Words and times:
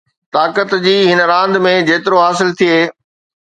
طاقت 0.35 0.73
جي 0.85 0.93
هن 1.09 1.21
راند 1.33 1.61
۾ 1.67 1.75
جيترو 1.93 2.23
حاصل 2.25 2.53
ٿئي 2.63 2.77